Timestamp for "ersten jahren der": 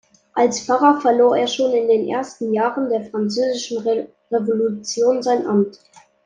2.07-3.03